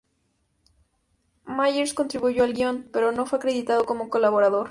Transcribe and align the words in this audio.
Myers 1.45 1.93
contribuyó 1.93 2.43
al 2.43 2.53
guion, 2.55 2.89
pero 2.91 3.11
no 3.11 3.27
fue 3.27 3.37
acreditado 3.37 3.85
como 3.85 4.09
colaborador. 4.09 4.59